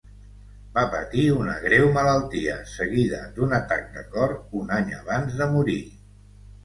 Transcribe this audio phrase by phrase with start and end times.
[0.77, 5.79] Va patir una greu malaltia seguida d'un atac de cor un any abans de morir.